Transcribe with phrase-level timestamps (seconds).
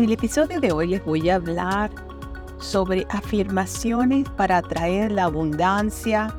[0.00, 1.90] En el episodio de hoy les voy a hablar
[2.58, 6.34] sobre afirmaciones para atraer la abundancia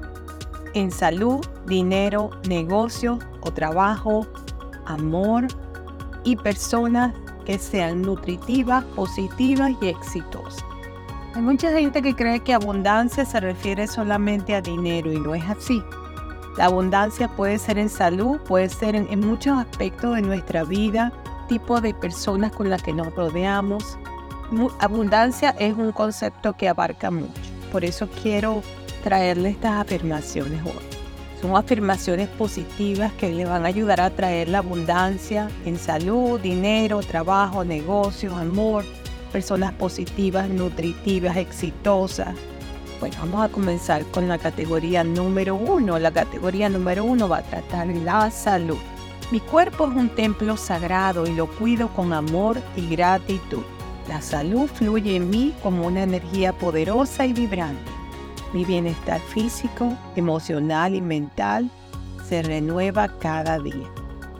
[0.74, 4.26] en salud, dinero, negocio o trabajo,
[4.88, 5.46] amor
[6.24, 7.14] y personas
[7.46, 10.66] que sean nutritivas, positivas y exitosas.
[11.36, 15.48] Hay mucha gente que cree que abundancia se refiere solamente a dinero y no es
[15.48, 15.84] así.
[16.58, 21.14] La abundancia puede ser en salud, puede ser en, muchos aspectos de nuestra vida,
[21.52, 23.98] tipo de personas con las que nos rodeamos.
[24.80, 27.42] abundancia es un concepto que abarca mucho.
[27.74, 28.64] Por eso quiero
[29.04, 30.86] traerle estas afirmaciones hoy.
[31.42, 37.02] Son afirmaciones positivas que le van a ayudar a traer la abundancia en salud, dinero,
[37.02, 38.86] trabajo, negocios, amor,
[39.34, 42.34] personas positivas, nutritivas, exitosas,
[43.02, 45.98] bueno, vamos a comenzar con la categoría número uno.
[45.98, 48.78] La categoría número uno va a tratar la salud.
[49.32, 53.64] Mi cuerpo es un templo sagrado y lo cuido con amor y gratitud.
[54.10, 57.90] La salud fluye en mí como una energía poderosa y vibrante.
[58.52, 61.72] Mi bienestar físico, emocional y mental
[62.28, 63.90] se renueva cada día.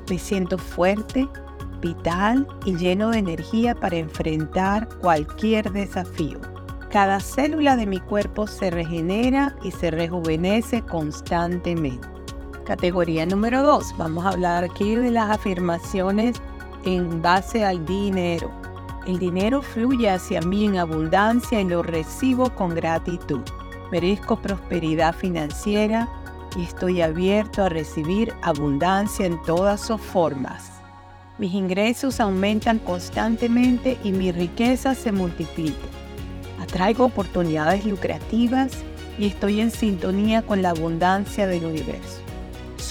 [0.10, 1.26] Me siento fuerte,
[1.80, 6.42] vital y lleno de energía para enfrentar cualquier desafío.
[6.90, 12.11] Cada célula de mi cuerpo se regenera y se rejuvenece constantemente.
[12.66, 13.96] Categoría número 2.
[13.98, 16.40] Vamos a hablar aquí de las afirmaciones
[16.86, 18.52] en base al dinero.
[19.08, 23.42] El dinero fluye hacia mí en abundancia y lo recibo con gratitud.
[23.92, 26.08] Merezco prosperidad financiera
[26.56, 30.72] y estoy abierto a recibir abundancia en todas sus formas.
[31.40, 35.88] Mis ingresos aumentan constantemente y mi riqueza se multiplica.
[36.62, 38.72] Atraigo oportunidades lucrativas
[39.18, 42.22] y estoy en sintonía con la abundancia del universo.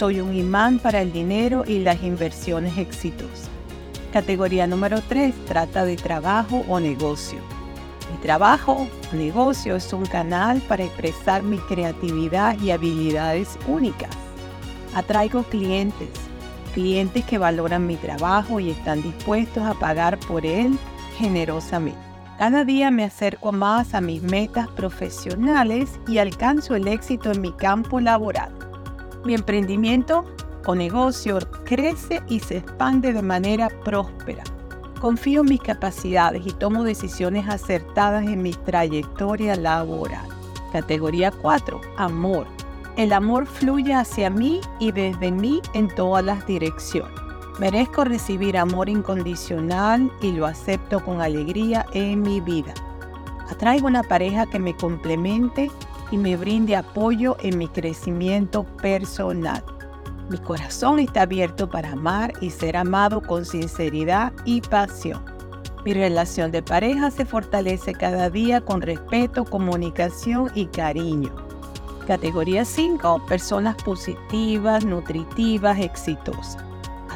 [0.01, 3.51] Soy un imán para el dinero y las inversiones exitosas.
[4.15, 7.39] Categoría número 3 trata de trabajo o negocio.
[8.11, 14.09] Mi trabajo o negocio es un canal para expresar mi creatividad y habilidades únicas.
[14.95, 16.09] Atraigo clientes,
[16.73, 20.79] clientes que valoran mi trabajo y están dispuestos a pagar por él
[21.19, 22.01] generosamente.
[22.39, 27.53] Cada día me acerco más a mis metas profesionales y alcanzo el éxito en mi
[27.53, 28.60] campo laboral.
[29.25, 30.25] Mi emprendimiento
[30.67, 34.45] o negocio crece y se expande de manera próspera.
[35.01, 40.29] Confío en mis capacidades y tomo decisiones acertadas en mi trayectoria laboral.
[40.73, 41.81] Categoría 4.
[41.97, 42.47] Amor.
[42.97, 47.13] El amor fluye hacia mí y desde mí en todas las direcciones.
[47.59, 52.73] Merezco recibir amor incondicional y lo acepto con alegría en mi vida.
[53.51, 55.71] Atraigo una pareja que me complemente
[56.11, 59.65] y me brinde apoyo en mi crecimiento personal.
[60.29, 65.25] Mi corazón está abierto para amar y ser amado con sinceridad y pasión.
[65.85, 71.35] Mi relación de pareja se fortalece cada día con respeto, comunicación y cariño.
[72.07, 73.27] Categoría 5.
[73.27, 76.71] Personas positivas, nutritivas, exitosas.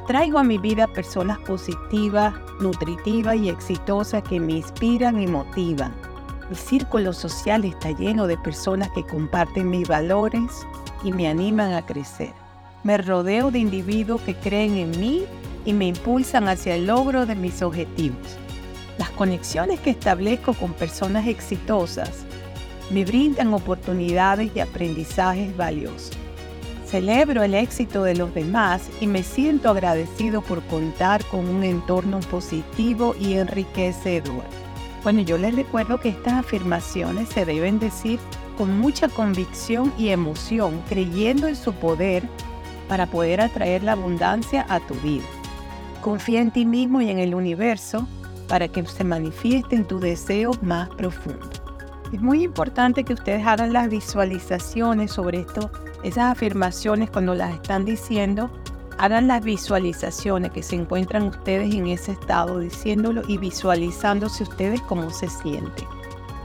[0.06, 5.94] Traigo a mi vida personas positivas, nutritivas y exitosas que me inspiran y motivan.
[6.50, 10.66] Mi círculo social está lleno de personas que comparten mis valores
[11.02, 12.32] y me animan a crecer.
[12.82, 15.24] Me rodeo de individuos que creen en mí
[15.64, 18.36] y me impulsan hacia el logro de mis objetivos.
[18.98, 22.10] Las conexiones que establezco con personas exitosas
[22.90, 26.12] me brindan oportunidades y aprendizajes valiosos.
[26.86, 32.20] Celebro el éxito de los demás y me siento agradecido por contar con un entorno
[32.20, 34.63] positivo y enriquecedor.
[35.04, 38.18] Bueno, yo les recuerdo que estas afirmaciones se deben decir
[38.56, 42.26] con mucha convicción y emoción, creyendo en su poder
[42.88, 45.24] para poder atraer la abundancia a tu vida.
[46.00, 48.08] Confía en ti mismo y en el universo
[48.48, 51.60] para que se manifiesten tus deseos más profundos.
[52.10, 55.70] Es muy importante que ustedes hagan las visualizaciones sobre esto
[56.02, 58.50] esas afirmaciones cuando las están diciendo,
[58.98, 65.10] hagan las visualizaciones que se encuentran ustedes en ese estado diciéndolo y visualizándose ustedes cómo
[65.10, 65.86] se sienten.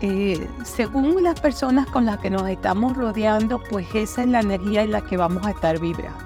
[0.01, 4.83] Eh, según las personas con las que nos estamos rodeando, pues esa es la energía
[4.83, 6.17] en la que vamos a estar vibrando.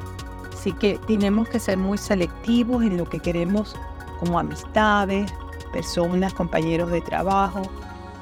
[0.54, 3.76] Así que tenemos que ser muy selectivos en lo que queremos
[4.20, 5.34] como amistades,
[5.74, 7.64] personas, compañeros de trabajo,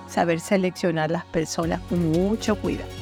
[0.07, 3.00] saber seleccionar las personas con mucho cuidado.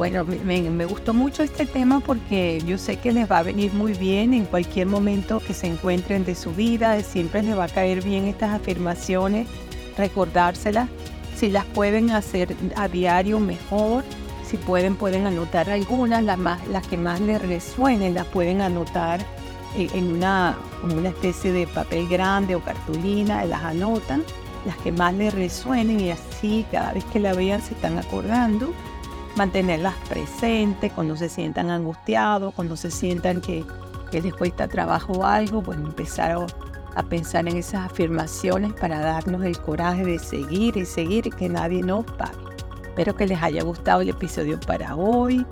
[0.00, 3.92] Bueno, me, gustó mucho este tema porque yo sé que les va a venir muy
[3.92, 8.02] bien en cualquier momento que se encuentren de su vida, siempre les va a caer
[8.02, 9.46] bien estas afirmaciones,
[9.98, 10.88] recordárselas,
[11.36, 14.02] si las pueden hacer a diario mejor,
[14.42, 19.20] si pueden pueden anotar algunas, las, más, las que más les resuenen las pueden anotar
[19.76, 24.24] en una, una especie de papel grande o cartulina, las anotan
[24.64, 28.72] las que más les resuenen y así cada vez que la vean se están acordando.
[29.36, 33.64] Mantenerlas presentes cuando se sientan angustiados, cuando se sientan que,
[34.12, 36.36] les cuesta trabajo o algo, pues empezar
[36.96, 41.48] a, pensar en esas afirmaciones para darnos el coraje de seguir y seguir y que
[41.48, 42.36] nadie nos pague.
[42.82, 45.46] Espero que les haya gustado el episodio para hoy.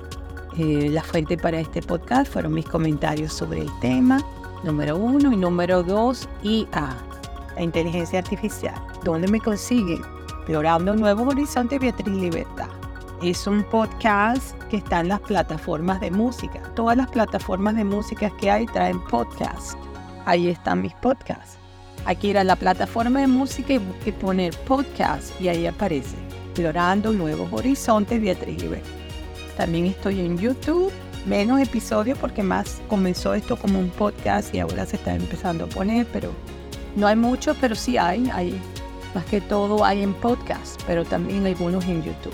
[0.58, 4.20] Eh, la fuente para este podcast fueron mis comentarios sobre el tema,
[4.64, 6.96] número uno, y número dos, IA,
[7.54, 8.74] la inteligencia artificial.
[9.04, 10.02] ¿Dónde me consiguen?
[10.48, 12.77] Explorando Nuevos Horizontes Beatriz Libertad.
[13.20, 16.62] Es un podcast que está en las plataformas de música.
[16.76, 19.76] Todas las plataformas de música que hay traen podcast.
[20.24, 21.58] Ahí están mis podcasts.
[22.04, 26.14] Hay que ir a la plataforma de música y, poner podcast y ahí aparece.
[26.46, 28.88] Explorando Nuevos Horizontes Beatriz Libertad.
[29.56, 30.92] También estoy en YouTube
[31.26, 35.68] menos episodios porque más comenzó esto como un podcast y ahora se está empezando a
[35.68, 36.30] poner, pero
[36.94, 38.60] no hay mucho, pero sí hay, hay
[39.12, 42.32] más que todo hay en podcast, pero también algunos en YouTube.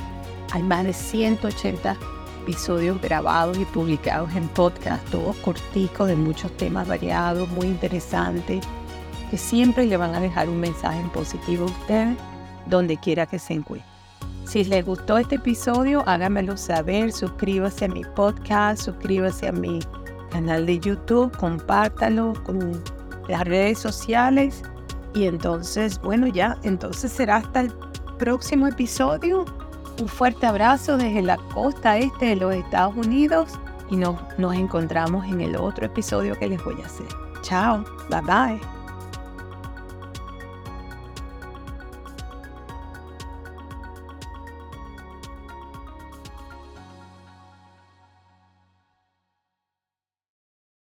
[0.55, 1.97] Hay más de 180
[2.43, 8.65] episodios grabados y publicados en podcast, todos corticos de muchos temas variados, muy interesantes,
[9.33, 12.15] que siempre le van a dejar un mensaje positivo a usted
[12.67, 13.89] donde quiera que se encuentre.
[14.45, 19.81] Si les gustó este episodio, háganmelo saber, suscríbase a mi podcast, suscríbase a mi
[20.31, 22.81] canal de YouTube, compártalo con
[23.27, 24.63] las redes sociales
[25.15, 27.73] y entonces, bueno, ya, entonces será hasta el
[28.19, 29.45] próximo episodio.
[30.01, 33.53] Un fuerte abrazo desde la costa este de los Estados Unidos
[33.91, 37.07] y nos, nos encontramos en el otro episodio que les voy a hacer.
[37.43, 38.74] Chao, bye bye.